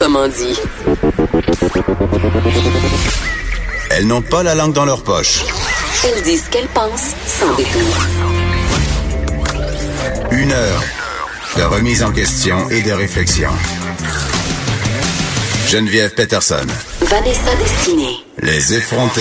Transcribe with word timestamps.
Comment 0.00 0.28
dit? 0.28 0.56
Elles 3.90 4.06
n'ont 4.06 4.22
pas 4.22 4.44
la 4.44 4.54
langue 4.54 4.72
dans 4.72 4.84
leur 4.84 5.02
poche. 5.02 5.44
Elles 6.04 6.22
disent 6.22 6.44
ce 6.44 6.50
qu'elles 6.50 6.68
pensent 6.68 7.16
sans 7.26 7.52
détour. 7.56 7.82
Une 10.30 10.52
heure 10.52 10.84
de 11.56 11.62
remise 11.64 12.04
en 12.04 12.12
question 12.12 12.70
et 12.70 12.82
de 12.82 12.92
réflexion. 12.92 13.48
Geneviève 15.66 16.14
Peterson. 16.14 16.66
Vanessa 17.00 17.56
Destinée. 17.56 18.18
Les 18.40 18.74
effrontés. 18.74 19.20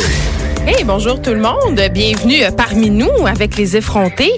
Hey, 0.68 0.84
bonjour 0.84 1.20
tout 1.20 1.34
le 1.34 1.40
monde. 1.40 1.82
Bienvenue 1.92 2.44
euh, 2.44 2.52
parmi 2.52 2.92
nous 2.92 3.26
avec 3.26 3.58
les 3.58 3.78
effrontés. 3.78 4.34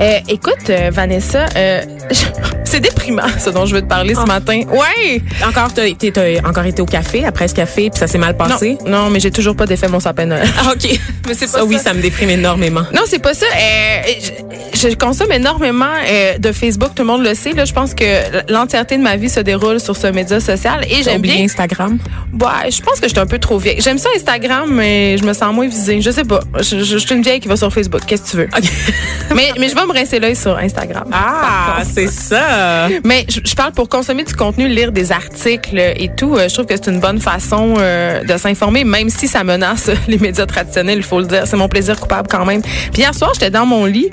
Euh, 0.00 0.20
écoute, 0.28 0.70
euh, 0.70 0.90
Vanessa, 0.90 1.46
euh, 1.56 1.82
c'est 2.72 2.80
déprimant 2.80 3.22
ce 3.38 3.50
dont 3.50 3.66
je 3.66 3.74
veux 3.74 3.82
te 3.82 3.86
parler 3.86 4.14
ce 4.14 4.26
matin. 4.26 4.62
Ouais. 4.70 5.22
Encore, 5.46 5.72
t'as, 5.74 5.90
t'es- 5.92 6.10
t'as 6.10 6.40
encore 6.48 6.64
été 6.64 6.80
au 6.82 6.86
café, 6.86 7.24
après 7.24 7.46
ce 7.48 7.54
café, 7.54 7.90
puis 7.90 7.98
ça 7.98 8.06
s'est 8.06 8.18
mal 8.18 8.36
passé? 8.36 8.78
Non, 8.86 9.10
mais 9.10 9.20
j'ai 9.20 9.30
toujours 9.30 9.54
pas 9.54 9.66
défait 9.66 9.88
mon 9.88 10.00
sapin 10.00 10.24
de 10.24 10.30
Noël. 10.30 10.48
Ah, 10.58 10.72
OK. 10.72 10.88
Mais 11.28 11.34
c'est 11.34 11.46
pas 11.52 11.58
ça, 11.58 11.64
oui, 11.64 11.78
ça. 11.78 11.92
me 11.94 12.00
déprime 12.02 12.30
énormément. 12.30 12.82
Non, 12.92 13.02
c'est 13.06 13.20
pas 13.20 13.32
ça. 13.34 13.46
Euh, 13.46 14.12
je, 14.74 14.88
je 14.90 14.94
consomme 14.96 15.30
énormément 15.30 15.84
euh, 16.08 16.36
de 16.38 16.50
Facebook, 16.52 16.90
tout 16.96 17.02
le 17.02 17.08
monde 17.08 17.22
le 17.22 17.34
sait. 17.34 17.52
Là, 17.52 17.64
je 17.64 17.72
pense 17.72 17.94
que 17.94 18.04
l'entièreté 18.52 18.96
de 18.96 19.02
ma 19.02 19.16
vie 19.16 19.30
se 19.30 19.38
déroule 19.40 19.78
sur 19.78 19.96
ce 19.96 20.08
média 20.08 20.40
social 20.40 20.84
et 20.88 20.96
J'ai 20.96 21.02
j'aime 21.04 21.18
oublié 21.18 21.36
bien. 21.36 21.44
Instagram? 21.44 21.98
Ouais, 22.32 22.70
je 22.70 22.82
pense 22.82 22.98
que 22.98 23.06
j'étais 23.06 23.20
un 23.20 23.26
peu 23.26 23.38
trop 23.38 23.58
vieille. 23.58 23.80
J'aime 23.80 23.98
ça 23.98 24.08
Instagram, 24.16 24.68
mais 24.72 25.16
je 25.18 25.24
me 25.24 25.32
sens 25.32 25.54
moins 25.54 25.68
visée. 25.68 26.00
Je 26.00 26.10
sais 26.10 26.24
pas. 26.24 26.40
Je, 26.58 26.78
je- 26.80 26.84
je 26.84 26.98
suis 26.98 27.14
une 27.14 27.22
vieille 27.22 27.40
qui 27.40 27.48
va 27.48 27.56
sur 27.56 27.72
Facebook. 27.72 28.00
Qu'est-ce 28.06 28.22
que 28.22 28.30
tu 28.30 28.36
veux? 28.38 28.48
Mais 29.34 29.50
mais 29.58 29.68
je 29.70 29.74
vais 29.74 29.86
me 29.86 29.92
rincer 29.92 30.18
l'œil 30.20 30.36
sur 30.36 30.56
Instagram. 30.58 31.04
Ah, 31.12 31.82
c'est 31.90 32.08
ça. 32.08 32.40
Mais 33.04 33.26
je, 33.28 33.40
je 33.44 33.54
parle 33.54 33.72
pour 33.72 33.88
consommer 33.88 34.24
du 34.24 34.34
contenu, 34.34 34.68
lire 34.68 34.92
des 34.92 35.12
articles 35.12 35.78
et 35.78 36.10
tout. 36.16 36.34
euh, 36.36 36.48
je 36.48 36.54
trouve 36.54 36.66
que 36.66 36.74
c'est 36.76 36.90
une 36.90 37.00
bonne 37.00 37.20
façon 37.20 37.74
euh, 37.78 38.22
de 38.24 38.36
s'informer, 38.36 38.84
même 38.84 39.08
si 39.08 39.28
ça 39.28 39.44
menace 39.44 39.90
les 40.08 40.18
médias 40.18 40.46
traditionnels, 40.46 40.98
il 40.98 41.04
faut 41.04 41.20
le 41.20 41.26
dire. 41.26 41.42
C'est 41.46 41.56
mon 41.56 41.68
plaisir 41.68 41.98
coupable 41.98 42.28
quand 42.30 42.44
même. 42.44 42.62
Puis 42.62 43.02
hier 43.02 43.14
soir, 43.14 43.30
j'étais 43.34 43.50
dans 43.50 43.66
mon 43.66 43.84
lit, 43.84 44.08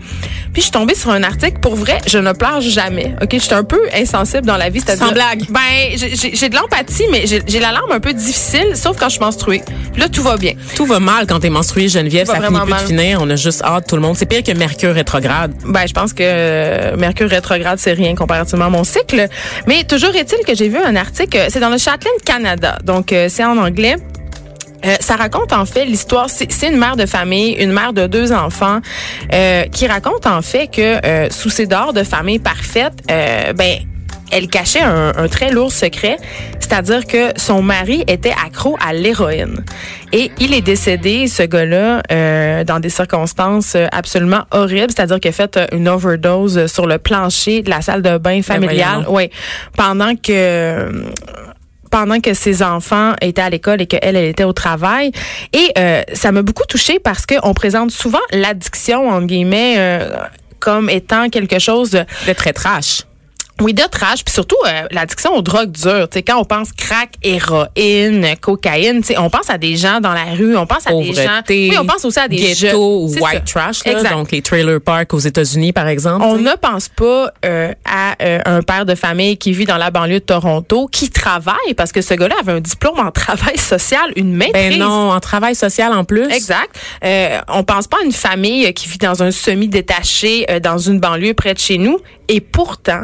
puis 0.54 0.58
je 0.58 0.62
suis 0.64 0.72
tombée 0.72 0.96
sur 0.96 1.12
un 1.12 1.24
article. 1.24 1.60
Pour 1.60 1.76
vrai, 1.76 2.00
je 2.08 2.18
ne 2.18 2.32
pleure 2.34 2.62
jamais. 2.62 3.16
Ok, 3.22 3.30
j'étais 3.34 3.54
un 3.54 3.64
peu 3.64 3.80
insensible 3.96 4.46
dans 4.46 4.58
la 4.58 4.70
vie. 4.70 4.80
Sans 4.98 5.12
blague. 5.14 5.44
Ben, 5.50 5.98
j'ai- 5.98 6.50
de 6.50 6.56
l'empathie, 6.56 7.06
mais 7.12 7.26
j'ai 7.28 7.60
la 7.60 7.72
larme 7.72 7.92
un 7.92 8.00
peu 8.00 8.14
difficile, 8.14 8.72
sauf 8.76 8.98
quand 8.98 9.08
je 9.10 9.14
suis 9.16 9.20
menstruée. 9.24 9.62
Puis 9.94 10.02
là, 10.02 10.10
tout 10.10 10.24
va 10.24 10.38
bien. 10.38 10.54
Tout 10.76 10.86
va 10.86 11.00
mal 11.00 11.28
quand 11.28 11.40
t'es 11.40 11.50
menstruée, 11.50 11.88
Geneviève. 11.88 12.26
Ça 12.28 12.34
finit 12.48 12.60
plus 12.62 12.70
mal. 12.72 12.82
de 12.84 12.88
finir. 12.88 13.20
On 13.22 13.30
a 13.30 13.36
juste 13.36 13.62
hâte, 13.64 13.88
tout 13.88 13.96
le 13.96 14.02
monde. 14.02 14.16
C'est 14.18 14.26
pire 14.26 14.42
que 14.44 14.52
Mercure 14.52 14.94
rétrograde. 14.96 15.54
Ben, 15.66 15.86
je 15.88 15.94
pense 15.94 16.14
que 16.14 16.24
euh, 16.24 16.96
Mercure 16.98 17.30
rétrograde, 17.30 17.78
c'est 17.80 17.94
rien 17.94 18.16
comparativement 18.40 18.70
mon 18.70 18.84
cycle. 18.84 19.28
Mais 19.68 19.84
toujours 19.84 20.16
est-il 20.16 20.46
que 20.46 20.56
j'ai 20.56 20.70
vu 20.70 20.78
un 20.78 20.96
article, 20.96 21.38
euh, 21.38 21.48
c'est 21.50 21.60
dans 21.60 21.70
le 21.70 21.78
Chatelaine 21.78 22.14
Canada, 22.26 22.78
donc 22.84 23.12
euh, 23.12 23.28
c'est 23.30 23.44
en 23.44 23.58
anglais. 23.58 23.96
Euh, 24.86 24.96
ça 25.02 25.18
raconte 25.18 25.52
en 25.52 25.66
fait 25.66 25.84
l'histoire. 25.84 26.30
C'est 26.30 26.50
c'est 26.50 26.70
une 26.70 26.78
mère 26.78 26.96
de 26.96 27.06
famille, 27.06 27.52
une 27.52 27.74
mère 27.74 27.92
de 27.92 28.08
deux 28.08 28.32
enfants, 28.32 28.80
euh, 29.34 29.64
qui 29.66 29.88
raconte 29.88 30.26
en 30.26 30.42
fait 30.42 30.68
que 30.68 31.06
euh, 31.06 31.30
sous 31.30 31.50
ses 31.50 31.66
dehors 31.66 31.92
de 31.92 32.04
famille 32.04 32.40
parfaite, 32.40 32.94
euh, 33.12 33.52
ben 33.52 33.80
elle 34.32 34.48
cachait 34.48 34.82
un, 34.82 35.14
un 35.16 35.28
très 35.28 35.52
lourd 35.52 35.72
secret, 35.72 36.18
c'est-à-dire 36.60 37.06
que 37.06 37.32
son 37.36 37.62
mari 37.62 38.04
était 38.08 38.34
accro 38.46 38.78
à 38.86 38.94
l'héroïne. 38.94 39.64
Et 40.12 40.32
il 40.40 40.54
est 40.54 40.62
décédé, 40.62 41.28
ce 41.28 41.44
gars-là, 41.44 42.02
euh, 42.12 42.64
dans 42.64 42.80
des 42.80 42.90
circonstances 42.90 43.76
absolument 43.92 44.44
horribles, 44.52 44.92
c'est-à-dire 44.96 45.20
qu'il 45.20 45.30
a 45.30 45.34
fait 45.34 45.60
une 45.72 45.88
overdose 45.88 46.68
sur 46.68 46.86
le 46.86 46.98
plancher 46.98 47.62
de 47.62 47.70
la 47.70 47.82
salle 47.82 48.02
de 48.02 48.18
bain 48.18 48.42
familiale. 48.42 49.04
voyons 49.08 49.16
Oui, 49.16 49.30
pendant 49.76 50.16
que 50.16 51.08
pendant 51.90 52.20
que 52.20 52.34
ses 52.34 52.62
enfants 52.62 53.14
étaient 53.22 53.42
à 53.42 53.50
l'école 53.50 53.82
et 53.82 53.88
qu'elle, 53.88 54.16
elle 54.16 54.26
était 54.26 54.44
au 54.44 54.54
travail. 54.54 55.12
Et 55.54 55.72
euh, 55.78 56.04
ça 56.14 56.32
m'a 56.32 56.42
beaucoup 56.42 56.66
touchée 56.68 57.00
parce 57.00 57.26
qu'on 57.26 57.54
présente 57.54 57.92
souvent 57.92 58.20
l'addiction, 58.32 59.10
entre 59.10 59.26
guillemets, 59.26 59.76
euh, 59.78 60.10
comme 60.60 60.90
étant 60.90 61.30
quelque 61.30 61.60
chose 61.60 61.92
de, 61.92 62.04
Le 62.28 62.34
très 62.34 62.54
trash. 62.54 63.04
Oui, 63.62 63.74
de 63.74 63.84
trash, 63.84 64.24
puis 64.24 64.34
surtout 64.34 64.58
euh, 64.66 64.88
l'addiction 64.92 65.36
aux 65.36 65.42
drogues 65.42 65.72
dures. 65.72 66.08
Sais, 66.12 66.24
quand 66.24 66.40
on 66.40 66.46
pense 66.46 66.72
crack, 66.72 67.12
héroïne, 67.24 68.36
cocaïne, 68.42 69.02
tu 69.02 69.08
sais, 69.08 69.18
on 69.18 69.30
pense 69.30 69.50
à 69.50 69.58
des 69.58 69.76
gens 69.76 70.00
dans 70.00 70.14
la 70.14 70.26
rue, 70.36 70.56
on 70.58 70.66
pense 70.66 70.88
à 70.88 70.92
des 70.92 71.14
gens. 71.14 71.42
Oui, 71.50 71.76
on 71.80 71.86
pense 71.86 72.06
aussi 72.06 72.20
à 72.20 72.28
des 72.28 72.38
ghetto 72.38 73.08
C'est 73.14 73.22
white 73.22 73.48
ça. 73.48 73.62
trash, 73.62 73.86
là, 73.86 74.04
donc 74.12 74.32
les 74.32 74.42
trailer 74.42 74.80
parks 74.80 75.14
aux 75.14 75.20
États-Unis, 75.20 75.74
par 75.74 75.88
exemple. 75.88 76.24
On 76.26 76.38
ne 76.38 76.56
pense 76.56 76.90
pas 76.90 77.32
euh, 77.46 77.74
à 77.86 78.16
euh, 78.22 78.40
un 78.46 78.62
père 78.62 78.86
de 78.86 78.96
famille 78.96 79.38
qui 79.38 79.52
vit 79.52 79.66
dans 79.66 79.78
la 79.78 79.92
banlieue 79.92 80.20
de 80.20 80.26
Toronto, 80.26 80.88
qui 80.92 81.10
travaille, 81.10 81.74
parce 81.76 81.92
que 81.92 82.02
ce 82.02 82.14
gars-là 82.14 82.36
avait 82.40 82.54
un 82.54 82.62
diplôme 82.62 83.00
en 83.00 83.12
travail 83.20 83.58
social, 83.58 84.12
une 84.16 84.34
maîtrise. 84.34 84.78
Ben 84.78 84.80
non, 84.80 85.12
en 85.12 85.20
travail 85.20 85.56
social 85.56 85.94
en 85.94 86.04
plus. 86.04 86.30
Exact. 86.32 86.70
Euh, 87.04 87.40
on 87.48 87.64
pense 87.64 87.88
pas 87.88 87.98
à 88.02 88.06
une 88.06 88.12
famille 88.12 88.72
qui 88.74 88.88
vit 88.88 88.98
dans 88.98 89.24
un 89.24 89.32
semi-détaché 89.32 90.46
euh, 90.50 90.60
dans 90.60 90.78
une 90.78 91.00
banlieue 91.00 91.34
près 91.34 91.54
de 91.54 91.60
chez 91.60 91.78
nous. 91.78 92.00
Et 92.30 92.40
pourtant, 92.40 93.04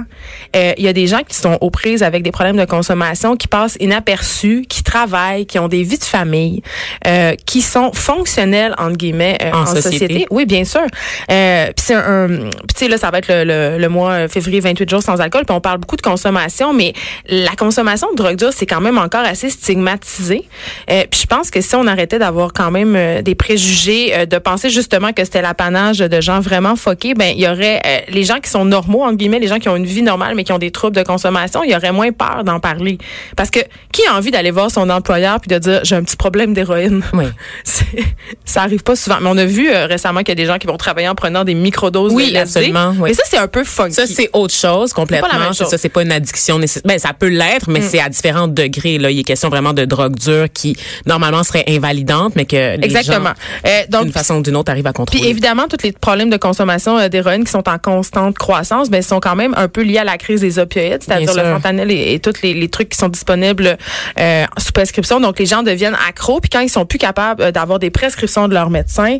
euh, 0.56 0.74
il 0.78 0.84
y 0.84 0.88
a 0.88 0.94
des 0.94 1.08
gens 1.08 1.22
qui 1.28 1.36
sont 1.36 1.58
aux 1.60 1.70
prises 1.70 2.04
avec 2.04 2.24
des 2.24 2.32
problèmes 2.32 2.58
de 2.58 2.66
consommation, 2.66 3.36
qui 3.36 3.48
passent 3.48 3.78
inaperçus, 3.80 4.66
qui 4.70 4.84
travaillent, 4.84 5.46
qui 5.46 5.60
ont 5.60 5.68
des 5.68 5.84
vies 5.84 5.98
de 5.98 6.04
famille, 6.04 6.62
euh, 7.08 7.34
qui 7.46 7.62
sont 7.62 7.92
fonctionnels 7.94 8.74
entre 8.78 8.96
guillemets 8.98 9.38
euh, 9.42 9.52
En 9.52 9.62
en, 9.64 9.66
société. 9.66 9.92
société. 9.92 10.28
Oui, 10.30 10.46
bien 10.46 10.64
sûr. 10.64 10.86
Euh, 11.32 11.66
puis 11.68 11.86
c'est 11.86 11.96
un, 11.96 12.28
tu 12.28 12.76
sais 12.76 12.88
là, 12.88 12.98
ça 12.98 13.12
va 13.12 13.18
être 13.18 13.28
le, 13.28 13.44
le, 13.44 13.78
le 13.78 13.90
mois 13.90 14.12
euh, 14.12 14.28
février 14.28 14.60
28 14.60 14.90
jours 14.90 15.04
sans 15.04 15.20
alcool. 15.20 15.44
Puis 15.46 15.56
on 15.56 15.62
parle 15.62 15.80
beaucoup 15.80 15.98
de 15.98 16.02
consommation, 16.02 16.74
mais 16.74 16.94
la 17.28 17.56
consommation 17.56 18.08
de 18.12 18.16
drogue 18.16 18.38
dure 18.38 18.54
c'est 18.54 18.66
quand 18.66 18.82
même 18.82 18.98
encore 18.98 19.26
assez 19.26 19.50
stigmatisé. 19.50 20.48
Euh, 20.92 21.04
puis 21.10 21.22
je 21.22 21.28
pense 21.28 21.50
que 21.50 21.62
si 21.62 21.76
on 21.76 21.88
arrêtait 21.88 22.20
d'avoir 22.20 22.54
quand 22.54 22.72
même 22.72 23.22
des 23.24 23.36
préjugés, 23.36 24.16
euh, 24.16 24.26
de 24.26 24.38
penser 24.38 24.70
justement 24.70 25.14
que 25.14 25.24
c'était 25.24 25.42
l'apanage 25.42 26.00
de 26.00 26.22
gens 26.22 26.40
vraiment 26.40 26.76
foqués, 26.76 27.14
ben 27.14 27.34
il 27.36 27.42
y 27.42 27.48
aurait 27.48 27.82
euh, 27.86 28.00
les 28.10 28.24
gens 28.24 28.40
qui 28.40 28.50
sont 28.50 28.66
normaux 28.66 29.04
entre 29.16 29.20
guillemets, 29.20 29.40
les 29.40 29.48
gens 29.48 29.60
qui 29.60 29.70
ont 29.70 29.76
une 29.78 29.86
vie 29.86 30.02
normale 30.02 30.36
mais 30.36 30.44
qui 30.44 30.52
ont 30.52 30.58
des 30.60 30.72
troubles 30.72 30.96
de 30.96 31.04
consommation, 31.04 31.64
il 31.64 31.72
y 31.72 31.76
aurait 31.76 31.92
moins 31.94 32.12
peur 32.12 32.44
d'en 32.44 32.60
parler. 32.60 32.98
Parce 33.36 33.50
que 33.50 33.60
qui 33.92 34.02
a 34.08 34.16
envie 34.16 34.30
d'aller 34.32 34.52
voir 34.52 34.70
son 34.70 34.90
employeur 34.90 35.40
puis 35.40 35.48
de 35.48 35.58
dire 35.58 35.80
j'ai 35.84 35.96
un 35.96 36.04
petit 36.04 36.18
problème 36.18 36.54
d'héroïne? 36.54 37.02
Oui. 37.14 37.26
Ça 38.46 38.62
arrive 38.64 38.84
pas 38.84 38.96
souvent. 38.96 39.18
Mais 39.22 39.30
on 39.32 39.38
a 39.38 39.46
vu 39.46 39.70
euh, 39.72 39.86
récemment 39.86 40.20
qu'il 40.20 40.30
y 40.30 40.32
a 40.34 40.36
des 40.36 40.46
gens 40.46 40.58
qui 40.58 40.68
vont 40.68 40.78
travailler 40.78 41.08
en 41.08 41.16
prenant 41.16 41.44
des 41.44 41.54
microdoses 41.54 42.14
Oui, 42.14 42.32
de 42.32 42.38
LSD. 42.38 42.40
absolument, 42.60 42.90
oui. 43.00 43.10
Mais 43.10 43.14
ça, 43.14 43.24
c'est 43.26 43.38
un 43.38 43.48
peu 43.48 43.64
funky. 43.64 43.94
Ça, 43.94 44.06
c'est 44.08 44.30
autre 44.34 44.54
chose 44.54 44.94
complètement. 44.94 45.28
Pas 45.30 45.38
la 45.38 45.44
même 45.46 45.54
chose. 45.54 45.70
ça, 45.70 45.78
c'est 45.78 45.90
pas 45.90 46.02
une 46.04 46.12
addiction 46.12 46.60
nécessaire. 46.60 46.84
Ben, 46.86 47.00
ça 47.00 47.14
peut 47.14 47.28
l'être, 47.30 47.70
mais 47.70 47.82
c'est 47.82 48.00
à 48.00 48.10
différents 48.10 48.48
degrés. 48.48 48.98
Là, 48.98 49.10
il 49.12 49.20
est 49.20 49.24
question 49.24 49.50
vraiment 49.50 49.74
de 49.74 49.86
drogue 49.86 50.16
dure 50.16 50.48
qui, 50.54 50.76
normalement, 51.06 51.44
serait 51.44 51.64
invalidante, 51.68 52.36
mais 52.36 52.46
que 52.46 52.78
les 52.78 52.86
Exactement. 52.86 53.30
gens, 53.30 53.34
Euh, 53.68 53.82
donc, 53.90 54.04
d'une 54.04 54.12
façon 54.14 54.36
ou 54.38 54.42
d'une 54.44 54.56
autre, 54.56 54.72
arrivent 54.72 54.88
à 54.88 54.94
contrôler. 54.94 55.22
Puis 55.22 55.30
évidemment, 55.30 55.68
tous 55.70 55.84
les 55.84 55.92
problèmes 55.92 56.30
de 56.30 56.38
consommation 56.38 56.98
euh, 56.98 57.08
d'héroïne 57.10 57.44
qui 57.46 57.52
sont 57.52 57.68
en 57.70 57.78
constante 57.78 58.38
croissance, 58.38 58.90
ben, 58.90 59.02
sont 59.06 59.20
quand 59.20 59.36
même 59.36 59.54
un 59.58 59.68
peu 59.68 59.82
liés 59.82 60.00
à 60.00 60.04
la 60.04 60.18
crise 60.18 60.42
des 60.42 60.60
opioïdes, 60.60 61.04
c'est-à-dire 61.04 61.34
le 61.34 61.44
fentanyl 61.44 61.92
et, 61.92 62.14
et 62.14 62.20
tous 62.20 62.42
les, 62.42 62.54
les 62.54 62.70
trucs 62.70 62.90
qui 62.90 62.98
sont 62.98 63.10
disponibles 63.10 63.78
euh, 64.20 64.46
sous 64.58 64.72
prescription. 64.72 65.20
Donc, 65.20 65.40
les 65.40 65.46
gens 65.46 65.64
deviennent 65.64 65.98
accros. 66.08 66.40
Puis 66.40 66.50
quand 66.50 66.60
ils 66.60 66.70
sont 66.70 66.86
plus 66.86 66.98
capables 66.98 67.42
euh, 67.42 67.52
d'avoir 67.52 67.80
des 67.80 67.90
prescriptions 67.90 68.48
de 68.48 68.54
leur 68.54 68.70
médecin, 68.70 69.20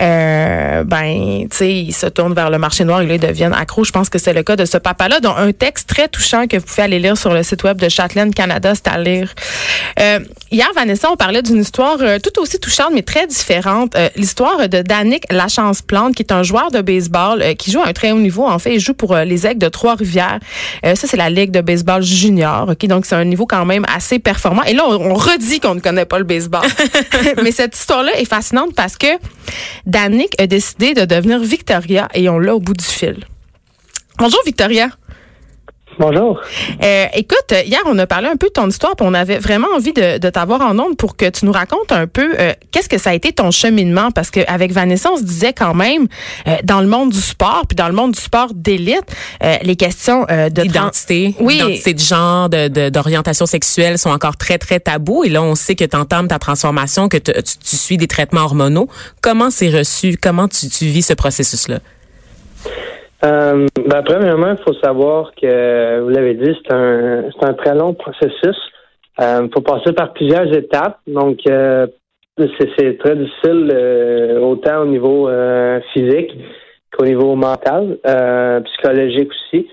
euh, 0.00 0.84
ben, 0.84 1.46
tu 1.50 1.56
sais, 1.56 1.72
ils 1.72 1.92
se 1.92 2.06
tournent 2.06 2.34
vers 2.34 2.50
le 2.50 2.58
marché 2.58 2.84
noir 2.84 3.02
et 3.02 3.06
là, 3.06 3.14
ils 3.14 3.20
deviennent 3.20 3.54
accros. 3.54 3.84
Je 3.84 3.92
pense 3.92 4.08
que 4.08 4.18
c'est 4.18 4.32
le 4.32 4.42
cas 4.42 4.56
de 4.56 4.64
ce 4.64 4.78
papa-là, 4.78 5.20
dont 5.20 5.34
un 5.36 5.52
texte 5.52 5.88
très 5.88 6.08
touchant 6.08 6.46
que 6.46 6.56
vous 6.56 6.64
pouvez 6.64 6.82
aller 6.82 6.98
lire 6.98 7.16
sur 7.16 7.32
le 7.32 7.42
site 7.42 7.62
web 7.64 7.80
de 7.80 7.88
Châtelaine 7.88 8.32
Canada, 8.34 8.74
c'est 8.74 8.88
à 8.88 8.98
lire. 8.98 9.34
Euh, 10.00 10.20
hier, 10.52 10.70
Vanessa, 10.74 11.10
on 11.10 11.16
parlait 11.16 11.42
d'une 11.42 11.60
histoire 11.60 11.96
euh, 12.00 12.18
tout 12.18 12.40
aussi 12.40 12.60
touchante, 12.60 12.90
mais 12.92 13.02
très 13.02 13.26
différente. 13.26 13.96
Euh, 13.96 14.08
L'histoire 14.16 14.68
de 14.68 14.82
Danick 14.82 15.24
Lachance-Plante, 15.32 16.14
qui 16.14 16.22
est 16.22 16.32
un 16.32 16.42
joueur 16.42 16.70
de 16.70 16.80
baseball 16.80 17.42
euh, 17.42 17.54
qui 17.54 17.70
joue 17.70 17.80
à 17.80 17.88
un 17.88 17.92
très 17.92 18.12
haut 18.12 18.18
niveau. 18.18 18.46
En 18.46 18.58
fait, 18.58 18.74
il 18.74 18.80
joue 18.80 18.94
pour 18.94 19.16
les 19.16 19.46
Aigles 19.46 19.58
de 19.58 19.68
Trois-Rivières. 19.68 20.38
Ça, 20.84 20.94
c'est 20.94 21.16
la 21.16 21.30
Ligue 21.30 21.50
de 21.50 21.60
baseball 21.60 22.02
junior. 22.02 22.68
Ok, 22.68 22.86
Donc, 22.86 23.06
c'est 23.06 23.14
un 23.14 23.24
niveau 23.24 23.46
quand 23.46 23.64
même 23.64 23.84
assez 23.92 24.18
performant. 24.18 24.62
Et 24.64 24.74
là, 24.74 24.84
on, 24.86 25.12
on 25.12 25.14
redit 25.14 25.60
qu'on 25.60 25.74
ne 25.74 25.80
connaît 25.80 26.04
pas 26.04 26.18
le 26.18 26.24
baseball. 26.24 26.66
mais 27.42 27.52
cette 27.52 27.76
histoire-là 27.76 28.12
est 28.18 28.26
fascinante 28.26 28.74
parce 28.76 28.96
que 28.96 29.06
Danick 29.86 30.40
a 30.40 30.46
décidé 30.46 30.94
de 30.94 31.04
devenir 31.04 31.40
Victoria 31.40 32.08
et 32.14 32.28
on 32.28 32.38
l'a 32.38 32.54
au 32.54 32.60
bout 32.60 32.74
du 32.74 32.84
fil. 32.84 33.24
Bonjour, 34.18 34.40
Victoria. 34.44 34.88
Bonjour. 35.98 36.40
Euh, 36.82 37.04
écoute, 37.14 37.54
hier, 37.66 37.80
on 37.86 37.98
a 37.98 38.06
parlé 38.06 38.26
un 38.28 38.36
peu 38.36 38.46
de 38.48 38.52
ton 38.52 38.66
histoire, 38.68 38.96
puis 38.96 39.06
on 39.06 39.12
avait 39.12 39.38
vraiment 39.38 39.68
envie 39.76 39.92
de, 39.92 40.16
de 40.18 40.30
t'avoir 40.30 40.62
en 40.62 40.78
ondes 40.78 40.96
pour 40.96 41.16
que 41.16 41.28
tu 41.28 41.44
nous 41.44 41.52
racontes 41.52 41.92
un 41.92 42.06
peu 42.06 42.34
euh, 42.38 42.52
qu'est-ce 42.70 42.88
que 42.88 42.96
ça 42.98 43.10
a 43.10 43.14
été 43.14 43.32
ton 43.32 43.50
cheminement, 43.50 44.10
parce 44.10 44.30
qu'avec 44.30 44.72
Vanessa, 44.72 45.10
on 45.12 45.18
se 45.18 45.22
disait 45.22 45.52
quand 45.52 45.74
même, 45.74 46.08
euh, 46.48 46.56
dans 46.64 46.80
le 46.80 46.86
monde 46.86 47.10
du 47.10 47.20
sport, 47.20 47.64
puis 47.68 47.76
dans 47.76 47.88
le 47.88 47.92
monde 47.94 48.12
du 48.12 48.20
sport 48.20 48.48
d'élite, 48.54 49.04
euh, 49.44 49.56
les 49.62 49.76
questions 49.76 50.26
euh, 50.30 50.48
de... 50.48 50.64
Identité, 50.64 51.34
Oui. 51.38 51.56
identité 51.56 51.92
de 51.94 52.00
genre, 52.00 52.48
de- 52.48 52.68
de- 52.68 52.88
d'orientation 52.88 53.44
sexuelle 53.44 53.98
sont 53.98 54.10
encore 54.10 54.36
très, 54.38 54.56
très 54.58 54.80
tabous. 54.80 55.24
Et 55.24 55.28
là, 55.28 55.42
on 55.42 55.54
sait 55.54 55.74
que 55.74 55.84
tu 55.84 55.96
entames 55.96 56.26
ta 56.28 56.38
transformation, 56.38 57.08
que 57.08 57.18
tu, 57.18 57.32
tu 57.32 57.76
suis 57.76 57.98
des 57.98 58.08
traitements 58.08 58.42
hormonaux. 58.44 58.88
Comment 59.20 59.50
c'est 59.50 59.68
reçu? 59.70 60.16
Comment 60.20 60.48
tu, 60.48 60.68
tu 60.68 60.86
vis 60.86 61.02
ce 61.02 61.12
processus-là? 61.12 61.80
Euh, 63.24 63.66
ben, 63.88 64.02
premièrement, 64.02 64.52
il 64.52 64.62
faut 64.64 64.74
savoir 64.82 65.32
que, 65.40 66.00
vous 66.00 66.08
l'avez 66.08 66.34
dit, 66.34 66.56
c'est 66.64 66.72
un, 66.74 67.24
c'est 67.30 67.46
un 67.46 67.54
très 67.54 67.74
long 67.74 67.94
processus. 67.94 68.56
Il 69.20 69.48
faut 69.54 69.60
passer 69.60 69.92
par 69.92 70.12
plusieurs 70.12 70.52
étapes. 70.52 70.98
Donc, 71.06 71.38
euh, 71.46 71.86
c'est, 72.38 72.68
c'est 72.76 72.98
très 72.98 73.14
difficile 73.14 73.70
euh, 73.72 74.40
autant 74.40 74.80
au 74.82 74.86
niveau 74.86 75.28
euh, 75.28 75.80
physique 75.92 76.32
qu'au 76.90 77.04
niveau 77.04 77.34
mental, 77.36 77.98
euh, 78.06 78.60
psychologique 78.62 79.30
aussi. 79.30 79.68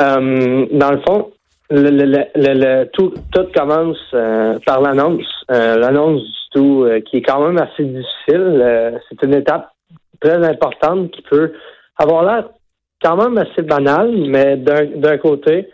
Euh, 0.00 0.66
dans 0.72 0.90
le 0.92 1.00
fond, 1.06 1.32
le, 1.70 1.90
le, 1.90 2.04
le, 2.06 2.24
le- 2.34 2.84
tout, 2.92 3.12
tout 3.32 3.46
commence 3.54 3.98
euh, 4.14 4.58
par 4.64 4.80
l'annonce. 4.80 5.26
Euh, 5.50 5.76
l'annonce 5.78 6.22
du 6.22 6.50
tout, 6.52 6.84
euh, 6.84 7.00
qui 7.00 7.18
est 7.18 7.22
quand 7.22 7.44
même 7.46 7.58
assez 7.58 7.84
difficile. 7.84 8.60
Euh, 8.62 8.92
c'est 9.08 9.22
une 9.26 9.34
étape 9.34 9.68
très 10.20 10.42
importante 10.46 11.10
qui 11.10 11.22
peut 11.22 11.52
avoir 11.98 12.24
l'air 12.24 12.48
quand 13.02 13.16
même 13.16 13.38
assez 13.38 13.62
banale, 13.62 14.12
mais 14.26 14.56
d'un 14.56 15.18
côté, 15.18 15.68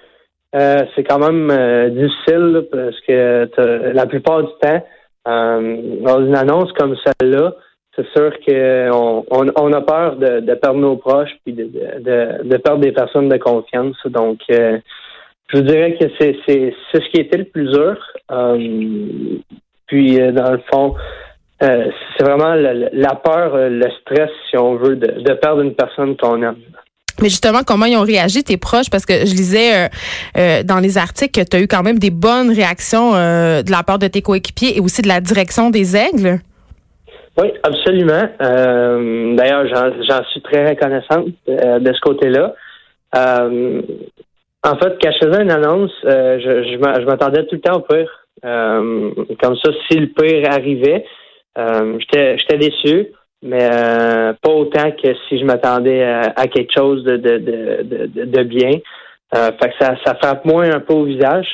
euh, 0.54 0.78
c'est 0.94 1.04
quand 1.04 1.18
même 1.18 1.50
euh, 1.50 1.88
difficile 1.90 2.66
parce 2.70 3.00
que 3.06 3.92
la 3.94 4.06
plupart 4.06 4.42
du 4.42 4.50
temps, 4.60 4.84
euh, 5.28 5.76
dans 6.02 6.20
une 6.26 6.36
annonce 6.36 6.72
comme 6.72 6.96
celle-là, 6.96 7.54
c'est 7.96 8.06
sûr 8.08 8.32
qu'on 8.46 9.24
on, 9.30 9.46
on 9.56 9.72
a 9.72 9.80
peur 9.82 10.16
de, 10.16 10.40
de 10.40 10.54
perdre 10.54 10.80
nos 10.80 10.96
proches 10.96 11.34
puis 11.44 11.52
de, 11.52 11.64
de, 11.64 12.42
de- 12.48 12.56
perdre 12.56 12.80
des 12.80 12.92
personnes 12.92 13.28
de 13.28 13.36
confiance. 13.36 13.96
Donc, 14.06 14.40
je 14.48 14.80
vous 15.56 15.62
dirais 15.62 15.96
que 15.98 16.06
c'est 16.18 16.36
ce 16.46 17.10
qui 17.10 17.20
était 17.20 17.38
le 17.38 17.44
plus 17.44 17.70
dur. 17.70 17.96
Puis, 19.86 20.16
dans 20.32 20.52
le 20.52 20.60
fond, 20.72 20.94
c'est 21.60 22.22
vraiment 22.22 22.54
le- 22.54 22.88
la 22.92 23.14
peur, 23.14 23.56
le 23.56 23.90
stress, 24.00 24.30
si 24.48 24.56
on 24.56 24.76
veut, 24.76 24.96
de, 24.96 25.20
de 25.20 25.32
perdre 25.34 25.60
une 25.60 25.74
personne 25.74 26.16
qu'on 26.16 26.42
aime. 26.42 26.56
Mais 27.20 27.28
justement, 27.28 27.60
comment 27.66 27.86
ils 27.86 27.96
ont 27.96 28.02
réagi 28.04 28.42
tes 28.42 28.56
proches? 28.56 28.90
Parce 28.90 29.04
que 29.04 29.12
je 29.26 29.34
lisais 29.34 29.74
euh, 29.74 29.88
euh, 30.38 30.62
dans 30.62 30.78
les 30.78 30.96
articles 30.98 31.40
que 31.40 31.46
tu 31.48 31.56
as 31.56 31.60
eu 31.60 31.68
quand 31.68 31.82
même 31.82 31.98
des 31.98 32.10
bonnes 32.10 32.50
réactions 32.50 33.14
euh, 33.14 33.62
de 33.62 33.70
la 33.70 33.82
part 33.82 33.98
de 33.98 34.06
tes 34.08 34.22
coéquipiers 34.22 34.76
et 34.76 34.80
aussi 34.80 35.02
de 35.02 35.08
la 35.08 35.20
direction 35.20 35.70
des 35.70 35.96
Aigles. 35.96 36.40
Oui, 37.38 37.48
absolument. 37.62 38.28
D'ailleurs, 38.38 39.66
j'en 39.66 40.24
suis 40.30 40.42
très 40.42 40.68
reconnaissante 40.68 41.28
de 41.48 41.92
ce 41.92 42.00
côté-là. 42.00 42.54
En 43.14 44.76
fait, 44.76 44.96
quand 45.02 45.10
je 45.12 45.26
faisais 45.26 45.42
une 45.42 45.50
annonce, 45.50 45.90
je, 46.04 46.68
je 46.70 46.78
m'a- 46.78 47.00
je 47.00 47.06
m'attendais 47.06 47.44
tout 47.46 47.54
le 47.54 47.60
temps 47.60 47.78
au 47.78 47.80
pire. 47.80 48.10
Comme 48.42 49.56
ça, 49.56 49.70
si 49.88 49.98
le 49.98 50.08
pire 50.08 50.46
arrivait, 50.50 51.04
j'étais 51.56 52.58
déçu, 52.58 53.06
mais 53.42 53.68
euh, 53.72 54.32
pas 54.40 54.50
autant 54.50 54.90
que 54.92 55.14
si 55.28 55.38
je 55.38 55.44
m'attendais 55.44 56.02
à, 56.02 56.46
quelque 56.46 56.72
chose 56.72 57.02
de, 57.04 57.16
de, 57.16 57.38
de, 57.38 58.06
de, 58.06 58.24
de- 58.24 58.42
bien. 58.44 58.70
Euh, 59.34 59.50
fait 59.60 59.70
que 59.70 59.74
ça, 59.80 59.96
ça 60.04 60.14
frappe 60.14 60.44
moins 60.44 60.70
un 60.70 60.80
peu 60.80 60.94
au 60.94 61.04
visage. 61.04 61.48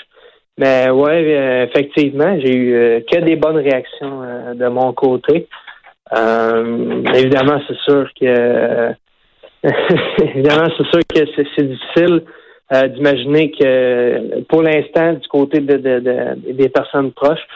Mais 0.59 0.91
ouais, 0.91 1.25
euh, 1.37 1.65
effectivement, 1.65 2.37
j'ai 2.41 2.55
eu 2.55 2.75
euh, 2.75 3.01
que 3.11 3.21
des 3.21 3.37
bonnes 3.37 3.57
réactions 3.59 4.23
euh, 4.23 4.55
de 4.55 4.67
mon 4.69 4.93
côté. 4.93 5.47
Évidemment, 6.13 7.61
c'est 7.69 7.77
sûr 7.79 8.09
que 8.21 8.93
évidemment, 10.23 10.69
c'est 10.77 10.87
sûr 10.87 11.01
que 11.09 11.21
c'est 11.57 11.63
difficile 11.69 12.23
d'imaginer 12.95 13.51
que 13.51 14.43
pour 14.45 14.63
l'instant, 14.63 15.15
du 15.15 15.27
côté 15.29 15.61
de- 15.61 15.77
des 16.53 16.69
personnes 16.69 17.13
proches, 17.13 17.47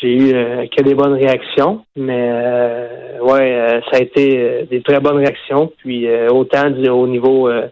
j'ai 0.00 0.14
eu 0.14 0.34
euh, 0.34 0.66
que 0.74 0.82
des 0.82 0.94
bonnes 0.94 1.14
réactions. 1.14 1.84
Mais 1.96 2.28
euh, 2.32 3.18
ouais, 3.20 3.52
euh, 3.52 3.80
ça 3.90 3.98
a 3.98 4.00
été 4.00 4.38
euh, 4.38 4.64
des 4.70 4.82
très 4.82 5.00
bonnes 5.00 5.18
réactions. 5.18 5.72
Puis 5.78 6.06
euh, 6.08 6.28
autant 6.28 6.70
du- 6.70 6.88
au 6.88 7.06
niveau 7.06 7.48
euh, 7.48 7.68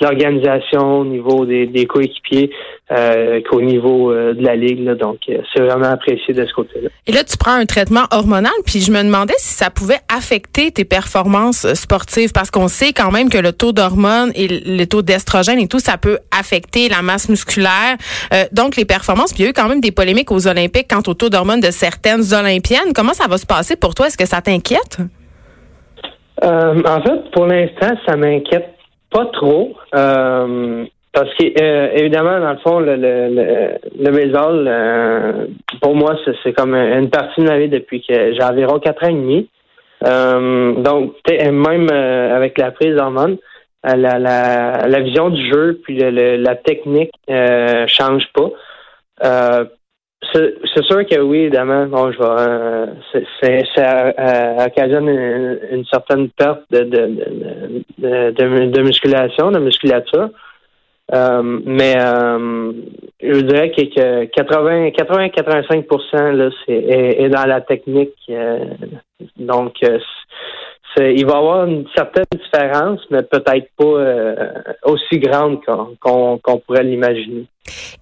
de 0.00 0.06
l'organisation, 0.06 1.00
au 1.00 1.04
niveau 1.04 1.44
des, 1.44 1.66
des 1.66 1.86
coéquipiers, 1.86 2.50
euh, 2.90 3.40
qu'au 3.48 3.60
niveau 3.60 4.10
euh, 4.10 4.34
de 4.34 4.42
la 4.42 4.56
ligue. 4.56 4.84
là. 4.84 4.94
Donc, 4.94 5.18
euh, 5.28 5.38
c'est 5.52 5.62
vraiment 5.62 5.90
apprécié 5.90 6.34
de 6.34 6.44
ce 6.44 6.52
côté-là. 6.52 6.88
Et 7.06 7.12
là, 7.12 7.24
tu 7.24 7.36
prends 7.36 7.54
un 7.54 7.66
traitement 7.66 8.04
hormonal, 8.10 8.52
puis 8.66 8.80
je 8.80 8.90
me 8.90 9.02
demandais 9.02 9.34
si 9.38 9.54
ça 9.54 9.70
pouvait 9.70 10.00
affecter 10.14 10.70
tes 10.70 10.84
performances 10.84 11.72
sportives, 11.74 12.32
parce 12.32 12.50
qu'on 12.50 12.68
sait 12.68 12.92
quand 12.92 13.10
même 13.10 13.28
que 13.28 13.38
le 13.38 13.52
taux 13.52 13.72
d'hormones 13.72 14.32
et 14.34 14.48
le 14.48 14.84
taux 14.86 15.02
d'estrogène 15.02 15.58
et 15.58 15.68
tout, 15.68 15.78
ça 15.78 15.98
peut 15.98 16.18
affecter 16.36 16.88
la 16.88 17.02
masse 17.02 17.28
musculaire, 17.28 17.96
euh, 18.32 18.44
donc 18.52 18.76
les 18.76 18.84
performances. 18.84 19.32
Puis 19.32 19.42
il 19.42 19.44
y 19.44 19.48
a 19.48 19.50
eu 19.50 19.54
quand 19.54 19.68
même 19.68 19.80
des 19.80 19.92
polémiques 19.92 20.30
aux 20.30 20.46
Olympiques 20.48 20.88
quant 20.90 21.02
au 21.06 21.14
taux 21.14 21.28
d'hormones 21.28 21.60
de 21.60 21.70
certaines 21.70 22.32
Olympiennes. 22.34 22.92
Comment 22.94 23.14
ça 23.14 23.28
va 23.28 23.38
se 23.38 23.46
passer 23.46 23.76
pour 23.76 23.94
toi? 23.94 24.06
Est-ce 24.06 24.18
que 24.18 24.26
ça 24.26 24.40
t'inquiète? 24.40 24.98
Euh, 26.44 26.82
en 26.84 27.02
fait, 27.02 27.30
pour 27.32 27.46
l'instant, 27.46 27.94
ça 28.06 28.16
m'inquiète 28.16 28.68
pas 29.12 29.26
trop. 29.26 29.74
euh, 29.94 30.84
parce 31.12 31.28
que 31.34 31.44
euh, 31.62 31.90
évidemment, 31.94 32.40
dans 32.40 32.52
le 32.52 32.58
fond, 32.58 32.80
le, 32.80 32.96
le, 32.96 33.28
le, 33.28 33.78
le 34.02 34.10
baseball, 34.10 34.64
euh, 34.66 35.46
pour 35.82 35.94
moi, 35.94 36.16
c'est, 36.42 36.52
comme 36.54 36.74
une 36.74 37.10
partie 37.10 37.42
de 37.42 37.46
ma 37.46 37.58
vie 37.58 37.68
depuis 37.68 38.00
que 38.02 38.32
j'ai 38.32 38.42
environ 38.42 38.78
quatre 38.78 39.04
ans 39.04 39.10
et 39.10 39.12
demi. 39.12 39.48
Euh, 40.06 40.72
donc, 40.72 41.14
même 41.28 41.88
euh, 41.92 42.34
avec 42.34 42.56
la 42.58 42.70
prise 42.70 42.96
d'hormones, 42.96 43.36
euh, 43.86 43.94
la, 43.96 44.18
la, 44.18 44.88
la 44.88 45.00
vision 45.00 45.28
du 45.28 45.44
jeu 45.50 45.80
puis 45.84 45.98
la 45.98 46.54
technique 46.56 47.12
change 47.88 48.26
pas. 48.32 48.50
C'est 50.32 50.84
sûr 50.84 51.04
que 51.06 51.20
oui, 51.20 51.38
évidemment. 51.40 51.86
Bon, 51.86 52.12
je 52.12 52.18
vais. 52.18 52.24
euh, 52.24 53.64
ça 53.74 54.06
euh, 54.18 54.66
occasionne 54.66 55.08
une, 55.08 55.58
une 55.78 55.84
certaine 55.86 56.28
perte 56.30 56.62
de 56.70 56.84
de, 56.84 57.06
de, 57.98 58.30
de, 58.30 58.66
de- 58.70 58.82
musculation, 58.82 59.50
de 59.50 59.58
musculature. 59.58 60.30
Euh, 61.12 61.42
mais 61.66 61.94
euh, 61.98 62.72
je 63.20 63.40
dirais 63.40 63.70
que, 63.72 63.82
que 63.82 64.24
80 64.26 64.88
80-85 64.90 66.32
là, 66.36 66.50
c'est 66.64 66.72
est, 66.72 67.22
est 67.24 67.28
dans 67.28 67.44
la 67.46 67.60
technique. 67.60 68.14
euh, 68.30 68.58
donc, 69.36 69.74
euh, 69.82 69.98
il 70.98 71.26
va 71.26 71.34
y 71.34 71.36
avoir 71.36 71.64
une 71.66 71.86
certaine 71.94 72.24
différence, 72.38 73.00
mais 73.10 73.22
peut-être 73.22 73.68
pas 73.76 74.90
aussi 74.90 75.18
grande 75.18 75.58
qu'on 75.64 76.58
pourrait 76.66 76.84
l'imaginer. 76.84 77.46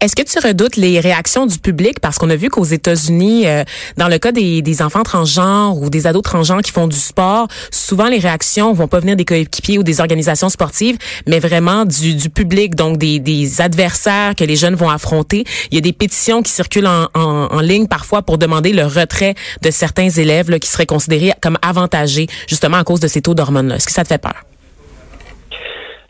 Est-ce 0.01 0.17
que 0.17 0.23
tu 0.23 0.39
redoutes 0.39 0.77
les 0.77 0.99
réactions 0.99 1.45
du 1.45 1.59
public? 1.59 2.01
Parce 2.01 2.17
qu'on 2.17 2.31
a 2.31 2.37
vu 2.37 2.49
qu'aux 2.49 2.65
États-Unis, 2.65 3.47
euh, 3.47 3.65
dans 3.99 4.09
le 4.09 4.19
cas 4.19 4.33
des, 4.33 4.63
des 4.63 4.81
enfants 4.81 5.03
transgenres 5.03 5.77
ou 5.77 5.91
des 5.91 6.07
ados 6.07 6.23
transgenres 6.23 6.63
qui 6.63 6.71
font 6.71 6.87
du 6.89 6.97
sport, 6.97 7.49
souvent 7.71 8.09
les 8.09 8.19
réactions 8.19 8.73
vont 8.73 8.89
pas 8.89 9.01
venir 9.01 9.17
des 9.17 9.27
coéquipiers 9.27 9.79
ou 9.79 9.83
des 9.83 10.01
organisations 10.01 10.49
sportives, 10.49 10.97
mais 11.27 11.39
vraiment 11.39 11.85
du, 11.85 12.15
du 12.15 12.31
public, 12.31 12.75
donc 12.75 12.97
des, 12.97 13.19
des 13.19 13.61
adversaires 13.61 14.35
que 14.35 14.45
les 14.45 14.57
jeunes 14.57 14.75
vont 14.75 14.89
affronter. 14.89 15.45
Il 15.71 15.75
y 15.75 15.79
a 15.79 15.83
des 15.83 15.93
pétitions 15.93 16.43
qui 16.43 16.51
circulent 16.51 16.87
en, 16.87 17.09
en, 17.15 17.49
en 17.51 17.61
ligne 17.61 17.87
parfois 17.87 18.23
pour 18.23 18.39
demander 18.39 18.73
le 18.73 18.87
retrait 18.87 19.35
de 19.61 19.71
certains 19.71 20.09
élèves 20.09 20.51
là, 20.51 20.59
qui 20.59 20.69
seraient 20.69 20.87
considérés 20.87 21.33
comme 21.43 21.59
avantagés 21.61 22.27
justement 22.49 22.79
à 22.79 22.85
cause 22.85 23.01
de 23.01 23.09
ces 23.09 23.21
taux 23.21 23.35
d'hormones-là. 23.35 23.77
Est-ce 23.77 23.87
que 23.87 23.93
ça 23.93 24.03
te 24.03 24.09
fait 24.09 24.19
peur? 24.19 24.45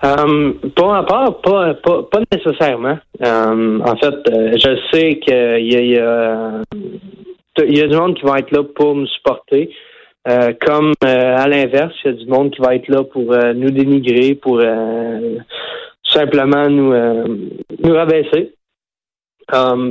Euh, 0.03 0.55
pour 0.75 0.89
ma 0.89 1.03
part, 1.03 1.43
pas, 1.43 1.75
pas, 1.75 2.03
pas 2.05 2.21
nécessairement. 2.33 2.99
Euh, 3.23 3.81
en 3.81 3.97
fait, 3.97 4.15
euh, 4.31 4.53
je 4.55 4.79
sais 4.91 5.19
qu'il 5.19 5.67
y 5.67 5.75
y, 5.75 5.93
y 7.77 7.83
a 7.83 7.87
du 7.87 7.97
monde 7.97 8.15
qui 8.15 8.25
va 8.25 8.39
être 8.39 8.51
là 8.51 8.65
pour 8.65 8.95
nous 8.95 9.07
supporter. 9.07 9.71
Comme 10.67 10.93
à 11.03 11.47
l'inverse, 11.49 11.95
il 12.05 12.11
y 12.11 12.15
a 12.15 12.17
du 12.17 12.27
monde 12.27 12.51
qui 12.51 12.61
va 12.61 12.75
être 12.75 12.89
là 12.89 13.03
pour 13.05 13.23
nous 13.23 13.71
dénigrer, 13.71 14.35
pour 14.35 14.61
simplement 16.05 16.69
nous, 16.69 16.93
nous 17.83 17.95
rabaisser. 17.95 18.53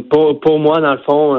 Pour, 0.10 0.40
pour 0.40 0.60
moi, 0.60 0.82
dans 0.82 0.94
le 0.94 1.00
fond, 1.00 1.34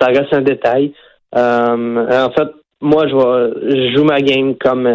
ça 0.00 0.08
reste 0.08 0.34
un 0.34 0.42
détail. 0.42 0.92
En 1.32 2.30
fait, 2.36 2.48
moi, 2.80 3.06
je, 3.06 3.14
je 3.14 3.94
joue 3.96 4.02
ma 4.04 4.20
game 4.20 4.56
comme, 4.56 4.90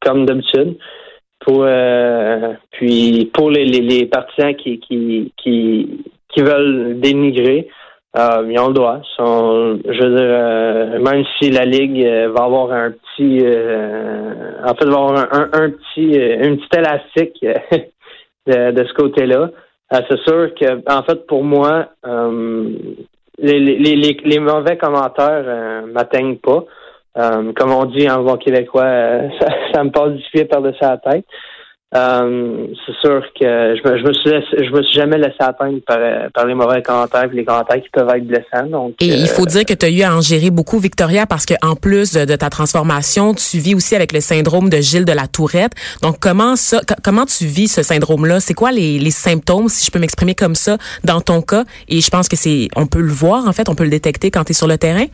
comme 0.00 0.24
d'habitude. 0.24 0.76
Pour, 1.46 1.62
euh, 1.62 2.54
puis 2.72 3.30
pour 3.32 3.50
les, 3.50 4.06
partisans 4.06 4.56
qui, 4.56 4.80
qui, 4.80 5.32
qui, 5.36 6.42
veulent 6.42 6.98
dénigrer, 6.98 7.68
euh, 8.18 8.44
ils 8.50 8.58
ont 8.58 8.68
le 8.68 8.74
droit. 8.74 9.00
Je 9.16 10.02
veux 10.02 10.16
dire, 10.16 10.26
euh, 10.28 10.98
même 10.98 11.24
si 11.38 11.50
la 11.52 11.64
Ligue 11.64 12.04
euh, 12.04 12.32
va 12.36 12.46
avoir 12.46 12.72
un 12.72 12.90
petit 12.90 13.46
en 14.64 14.74
fait 14.74 14.86
va 14.86 14.96
avoir 14.96 15.32
un, 15.32 15.50
un, 15.52 15.70
petit 15.70 16.76
élastique 16.76 17.40
de, 18.46 18.84
ce 18.84 18.94
côté-là. 18.94 19.50
C'est 19.92 20.18
sûr 20.26 20.52
que, 20.52 20.82
en 20.92 21.04
fait, 21.04 21.28
pour 21.28 21.44
moi, 21.44 21.90
les, 23.38 23.60
les, 23.60 23.94
les, 23.94 24.16
les 24.24 24.38
mauvais 24.40 24.76
commentaires 24.76 25.84
m'atteignent 25.86 26.38
pas. 26.38 26.64
Euh, 27.18 27.52
comme 27.56 27.72
on 27.72 27.84
dit 27.86 28.08
en 28.10 28.22
bon 28.22 28.36
québécois, 28.36 28.84
euh, 28.84 29.28
ça, 29.40 29.46
ça 29.72 29.84
me 29.84 29.90
passe 29.90 30.12
du 30.12 30.22
pied 30.32 30.44
par-dessus 30.44 30.78
la 30.82 30.98
tête. 30.98 31.24
Euh, 31.94 32.66
c'est 32.84 32.96
sûr 33.00 33.22
que 33.40 33.44
je 33.76 33.88
me, 33.88 33.98
je 33.98 34.02
me 34.04 34.12
suis 34.12 34.28
laissé- 34.30 34.64
je 34.66 34.70
me 34.72 34.82
suis 34.82 34.92
jamais 35.00 35.16
laissé 35.18 35.36
atteindre 35.38 35.78
par, 35.86 35.98
par 36.34 36.44
les 36.44 36.54
mauvais 36.54 36.82
commentaires 36.82 37.28
et 37.32 37.34
les 37.36 37.44
commentaires 37.44 37.80
qui 37.80 37.88
peuvent 37.90 38.10
être 38.14 38.26
blessants. 38.26 38.66
Donc, 38.68 38.94
Et 39.00 39.06
il 39.06 39.28
faut 39.28 39.46
dire 39.46 39.64
que 39.64 39.72
tu 39.72 39.86
as 39.86 39.88
eu 39.88 40.02
à 40.02 40.14
en 40.14 40.20
gérer 40.20 40.50
beaucoup, 40.50 40.78
Victoria, 40.80 41.26
parce 41.26 41.46
que 41.46 41.54
en 41.62 41.74
plus 41.76 42.12
de, 42.12 42.34
ta 42.34 42.50
transformation, 42.50 43.34
tu 43.34 43.58
vis 43.58 43.76
aussi 43.76 43.94
avec 43.94 44.12
le 44.12 44.20
syndrome 44.20 44.68
de 44.68 44.78
Gilles 44.78 45.04
de 45.04 45.12
la 45.12 45.28
Tourette. 45.28 45.72
Donc, 46.02 46.16
comment 46.20 46.56
ça, 46.56 46.80
co- 46.86 46.96
comment 47.04 47.24
tu 47.24 47.46
vis 47.46 47.68
ce 47.68 47.82
syndrome-là? 47.84 48.40
C'est 48.40 48.54
quoi 48.54 48.72
les, 48.72 48.98
les 48.98 49.10
symptômes, 49.12 49.68
si 49.68 49.86
je 49.86 49.90
peux 49.92 50.00
m'exprimer 50.00 50.34
comme 50.34 50.56
ça, 50.56 50.76
dans 51.04 51.20
ton 51.20 51.40
cas? 51.40 51.62
Et 51.88 52.00
je 52.00 52.10
pense 52.10 52.28
que 52.28 52.36
c'est, 52.36 52.66
on 52.74 52.86
peut 52.88 53.00
le 53.00 53.12
voir, 53.12 53.46
en 53.46 53.52
fait, 53.52 53.68
on 53.68 53.74
peut 53.76 53.84
le 53.84 53.90
détecter 53.90 54.30
quand 54.32 54.42
tu 54.44 54.50
es 54.50 54.54
sur 54.54 54.66
le 54.66 54.76
terrain? 54.76 55.06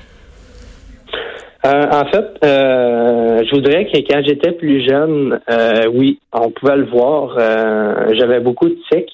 Euh, 1.64 1.86
en 1.92 2.04
fait, 2.06 2.26
euh, 2.44 3.44
je 3.44 3.54
voudrais 3.54 3.84
que 3.86 3.98
quand 4.10 4.20
j'étais 4.26 4.52
plus 4.52 4.84
jeune, 4.88 5.40
euh, 5.48 5.86
oui, 5.92 6.18
on 6.32 6.50
pouvait 6.50 6.76
le 6.76 6.86
voir. 6.86 7.36
euh, 7.38 8.12
J'avais 8.14 8.40
beaucoup 8.40 8.68
de 8.68 8.76
tics. 8.90 9.10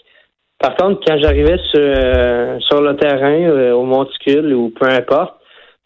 Par 0.58 0.74
contre, 0.76 1.00
quand 1.06 1.18
j'arrivais 1.18 1.58
sur, 1.70 1.78
euh, 1.80 2.58
sur 2.60 2.80
le 2.80 2.96
terrain, 2.96 3.42
euh, 3.50 3.72
au 3.72 3.82
monticule 3.84 4.54
ou 4.54 4.70
peu 4.70 4.86
importe, 4.88 5.34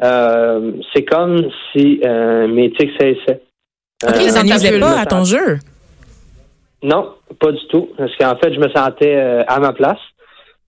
euh, 0.05 0.73
c'est 0.95 1.05
comme 1.05 1.49
si 1.73 2.01
euh, 2.05 2.47
mes 2.47 2.71
tics 2.73 2.93
cessaient. 2.99 3.43
OK, 4.05 4.15
Euh, 4.17 4.29
ça 4.29 4.43
bulle, 4.43 4.81
pas 4.81 5.01
à 5.01 5.07
ton 5.07 5.25
jeu. 5.25 5.59
Non, 6.83 7.11
pas 7.41 7.53
du 7.53 7.67
tout. 7.69 7.89
Parce 7.99 8.15
qu'en 8.17 8.37
fait, 8.37 8.55
je 8.55 8.61
me 8.61 8.69
sentais 8.71 9.15
à 9.47 9.59
ma 9.61 9.73
place. 9.73 10.01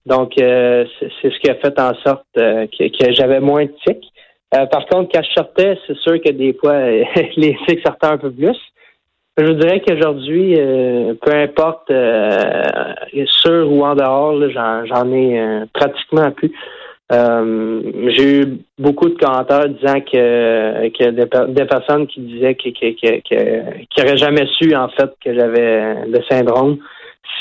Donc, 0.05 0.33
euh, 0.39 0.85
c'est 0.99 1.31
ce 1.31 1.39
qui 1.39 1.49
a 1.49 1.55
fait 1.55 1.77
en 1.79 1.93
sorte 2.05 2.25
que, 2.35 2.67
que 2.89 3.13
j'avais 3.13 3.39
moins 3.39 3.65
de 3.65 3.73
tics. 3.85 4.05
Euh, 4.53 4.65
par 4.67 4.85
contre, 4.85 5.11
quand 5.13 5.23
je 5.23 5.31
sortais, 5.33 5.77
c'est 5.87 5.97
sûr 5.97 6.21
que 6.21 6.31
des 6.31 6.53
fois, 6.53 6.79
les 7.37 7.57
tics 7.67 7.81
sortaient 7.85 8.07
un 8.07 8.17
peu 8.17 8.31
plus. 8.31 8.57
Je 9.37 9.51
dirais 9.51 9.81
qu'aujourd'hui, 9.85 10.55
euh, 10.57 11.13
peu 11.21 11.33
importe 11.33 11.91
euh, 11.91 12.63
sur 13.25 13.69
ou 13.69 13.83
en 13.83 13.95
dehors, 13.95 14.39
j'en, 14.49 15.11
ai 15.11 15.63
pratiquement 15.73 16.31
plus. 16.31 16.51
J'ai 17.11 18.39
eu 18.41 18.45
beaucoup 18.79 19.09
de 19.09 19.15
commentaires 19.15 19.67
disant 19.67 19.99
que, 19.99 21.09
des, 21.09 21.25
per- 21.25 21.47
des 21.49 21.65
personnes 21.65 22.07
qui 22.07 22.21
disaient 22.21 22.55
que, 22.55 22.69
que, 22.69 22.91
que, 22.93 23.21
que- 23.29 24.01
n'auraient 24.01 24.17
jamais 24.17 24.47
su 24.57 24.73
en 24.73 24.87
fait 24.89 25.11
que 25.23 25.33
j'avais 25.33 26.05
le 26.07 26.21
syndrome 26.29 26.77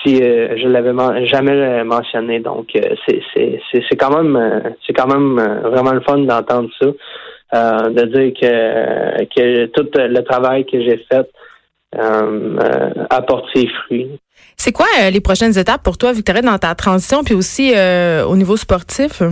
si 0.02 0.22
euh, 0.22 0.56
je 0.56 0.68
l'avais 0.68 0.92
jamais 1.26 1.84
mentionné. 1.84 2.40
Donc 2.40 2.68
euh, 2.76 2.94
c'est, 3.06 3.96
quand 3.96 4.16
même 4.16 4.36
euh, 4.36 4.70
c'est 4.86 4.92
quand 4.92 5.06
même 5.06 5.38
euh, 5.38 5.68
vraiment 5.68 5.92
le 5.92 6.00
fun 6.00 6.18
d'entendre 6.18 6.70
ça, 6.80 6.88
euh, 7.54 7.90
de 7.90 8.04
dire 8.04 8.32
que 8.40 9.24
que 9.34 9.66
tout 9.66 9.88
le 9.94 10.20
travail 10.20 10.64
que 10.66 10.80
j'ai 10.80 11.04
fait 11.10 11.28
apporte 13.10 13.46
ses 13.54 13.68
fruits. 13.68 14.10
C'est 14.56 14.72
quoi 14.72 14.86
les 15.12 15.20
prochaines 15.20 15.56
étapes 15.56 15.82
pour 15.82 15.96
toi, 15.96 16.12
Victoria, 16.12 16.42
dans 16.42 16.58
ta 16.58 16.74
transition, 16.74 17.22
puis 17.22 17.34
aussi 17.34 17.72
au 18.26 18.36
niveau 18.36 18.56
sportif? 18.56 19.22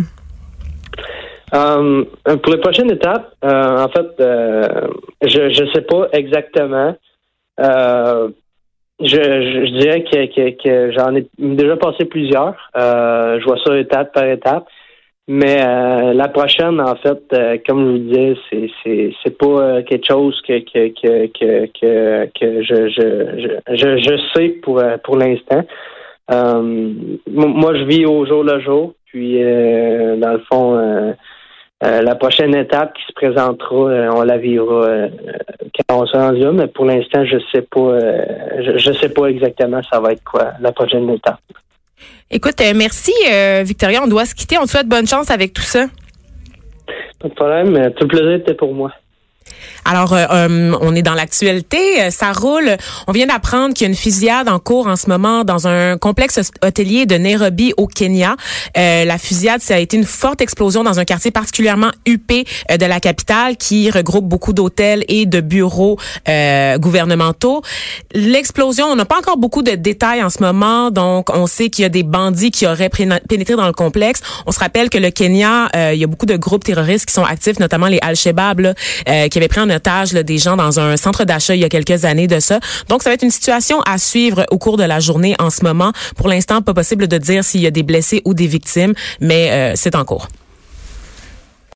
Pour 1.51 2.53
les 2.53 2.61
prochaines 2.61 2.91
étapes, 2.91 3.35
euh, 3.45 3.85
en 3.85 3.89
fait, 3.89 4.21
euh, 4.21 4.89
je 5.23 5.51
je 5.51 5.71
sais 5.75 5.83
pas 5.83 6.09
exactement. 6.13 6.97
Euh, 7.61 8.31
je, 9.01 9.07
je, 9.17 9.67
je 9.67 9.79
dirais 9.79 10.05
que, 10.05 10.27
que, 10.27 10.63
que 10.63 10.93
j'en 10.93 11.15
ai 11.17 11.27
déjà 11.39 11.77
passé 11.77 12.05
plusieurs. 12.05 12.57
Euh, 12.77 13.41
je 13.41 13.45
vois 13.45 13.59
ça 13.65 13.79
étape 13.79 14.13
par 14.13 14.25
étape. 14.25 14.67
Mais 15.29 15.65
euh, 15.65 16.13
la 16.15 16.29
prochaine, 16.29 16.81
en 16.81 16.97
fait, 16.97 17.23
euh, 17.33 17.57
comme 17.67 17.85
je 17.85 17.91
vous 17.93 17.99
disais, 17.99 18.35
c'est 18.51 18.71
c'est 18.83 19.15
c'est 19.23 19.39
pas 19.39 19.47
euh, 19.47 19.83
quelque 19.83 20.07
chose 20.07 20.41
que 20.47 20.59
que 20.59 20.89
que 20.89 21.27
que 21.29 22.27
que, 22.39 22.63
je, 22.63 22.89
je 22.89 23.59
je 23.69 23.97
je 23.99 24.21
sais 24.35 24.49
pour 24.63 24.81
euh, 24.81 24.97
pour 25.05 25.17
l'instant. 25.17 25.63
Euh, 26.33 26.93
moi, 27.31 27.75
je 27.75 27.85
vis 27.85 28.05
au 28.05 28.27
jour 28.27 28.43
le 28.43 28.61
jour. 28.61 28.95
Puis, 29.07 29.39
dans 29.39 30.33
le 30.33 30.43
fond, 30.51 31.15
euh, 31.83 32.01
la 32.01 32.15
prochaine 32.15 32.55
étape 32.55 32.95
qui 32.95 33.03
se 33.09 33.13
présentera, 33.13 33.91
euh, 33.91 34.11
on 34.15 34.23
la 34.23 34.39
vivra 34.39 34.85
euh, 34.85 35.09
quand 35.89 36.03
on 36.03 36.07
sera 36.07 36.29
rendu 36.29 36.41
là, 36.41 36.53
mais 36.53 36.69
pour 36.69 36.85
l'instant, 36.85 37.25
je 37.25 37.39
sais 37.51 37.63
pas 37.63 37.99
je, 38.63 38.79
je 38.79 38.93
sais 38.93 39.09
pas 39.09 39.27
exactement 39.27 39.81
ça 39.91 39.99
va 39.99 40.13
être 40.13 40.23
quoi 40.23 40.53
la 40.61 40.71
prochaine 40.71 41.11
étape. 41.11 41.41
Écoute, 42.31 42.63
merci, 42.75 43.13
Victoria. 43.63 44.01
On 44.03 44.07
doit 44.07 44.25
se 44.25 44.35
quitter. 44.35 44.59
On 44.59 44.63
te 44.63 44.71
souhaite 44.71 44.89
bonne 44.89 45.07
chance 45.07 45.31
avec 45.31 45.53
tout 45.53 45.63
ça. 45.63 45.87
Pas 47.21 47.29
de 47.29 47.35
problème, 47.35 47.93
tout 47.95 48.05
le 48.05 48.09
plaisir 48.09 48.33
était 48.33 48.55
pour 48.55 48.73
moi. 48.75 48.93
Alors, 49.85 50.13
euh, 50.13 50.27
euh, 50.31 50.77
on 50.81 50.95
est 50.95 51.03
dans 51.03 51.15
l'actualité, 51.15 52.03
euh, 52.03 52.11
ça 52.11 52.33
roule. 52.33 52.77
On 53.09 53.13
vient 53.13 53.27
d'apprendre 53.27 53.75
qu'il 53.75 53.85
y 53.85 53.89
a 53.89 53.91
une 53.91 53.97
fusillade 53.97 54.49
en 54.49 54.61
cours 54.61 54.87
en 54.87 54.95
ce 54.95 55.09
moment 55.09 55.43
dans 55.43 55.67
un 55.67 55.99
complexe 55.99 56.39
hôtelier 56.65 57.05
de 57.05 57.17
Nairobi 57.17 57.75
au 57.77 57.89
Kenya. 57.89 58.37
Euh, 58.77 59.05
la 59.05 59.19
fusillade, 59.19 59.61
ça 59.61 59.75
a 59.75 59.79
été 59.79 59.97
une 59.97 60.05
forte 60.05 60.41
explosion 60.41 60.85
dans 60.85 61.01
un 61.01 61.05
quartier 61.05 61.33
particulièrement 61.33 61.91
huppé 62.07 62.45
euh, 62.71 62.77
de 62.77 62.87
la 62.87 63.01
capitale 63.01 63.57
qui 63.57 63.91
regroupe 63.91 64.25
beaucoup 64.25 64.53
d'hôtels 64.53 65.05
et 65.09 65.27
de 65.27 65.41
bureaux 65.41 65.99
euh, 66.29 66.79
gouvernementaux. 66.79 67.63
L'explosion, 68.15 68.87
on 68.87 68.97
n'a 68.97 69.05
pas 69.05 69.19
encore 69.19 69.37
beaucoup 69.37 69.63
de 69.63 69.73
détails 69.73 70.23
en 70.23 70.31
ce 70.31 70.43
moment, 70.43 70.93
donc 70.93 71.29
on 71.31 71.49
sait 71.49 71.71
qu'il 71.71 71.83
y 71.83 71.87
a 71.87 71.89
des 71.89 72.05
bandits 72.05 72.53
qui 72.53 72.67
auraient 72.67 72.91
pénétré 72.91 73.57
dans 73.57 73.67
le 73.67 73.73
complexe. 73.73 74.21
On 74.47 74.53
se 74.53 74.61
rappelle 74.61 74.91
que 74.91 74.99
le 74.99 75.11
Kenya, 75.11 75.69
il 75.93 75.99
y 75.99 76.05
a 76.05 76.07
beaucoup 76.07 76.27
de 76.27 76.37
groupes 76.37 76.65
terroristes 76.65 77.07
qui 77.07 77.15
sont 77.15 77.25
actifs, 77.25 77.59
notamment 77.59 77.89
les 77.89 77.99
Al-Shabaab, 78.01 78.75
qui 79.05 79.39
avaient 79.39 79.49
pris 79.49 79.61
en 79.61 79.72
otage 79.73 80.13
des 80.13 80.39
gens 80.39 80.57
dans 80.57 80.81
un 80.81 80.97
centre 80.97 81.25
d'achat 81.25 81.55
il 81.55 81.61
y 81.61 81.65
a 81.65 81.69
quelques 81.69 82.05
années 82.05 82.27
de 82.27 82.41
ça. 82.41 82.61
Donc, 82.89 83.03
ça 83.03 83.11
va 83.11 83.15
être 83.15 83.23
une 83.23 83.31
situation 83.31 83.81
à 83.83 83.99
suivre 83.99 84.47
au 84.51 84.59
cours 84.59 84.77
de 84.77 84.85
la 84.85 85.01
journée 85.01 85.35
en 85.39 85.51
ce 85.51 85.65
moment. 85.65 85.93
Pour 86.17 86.29
l'instant, 86.29 86.63
pas 86.63 86.75
possible 86.75 87.09
de 87.09 87.19
dire 87.19 87.45
s'il 87.45 87.61
y 87.61 87.67
a 87.67 87.71
des 87.71 87.83
blessés 87.83 88.23
ou 88.25 88.35
des 88.35 88.47
victimes, 88.47 88.95
mais 89.21 89.51
euh, 89.51 89.73
c'est 89.77 89.95
en 89.95 90.05
cours. 90.05 90.29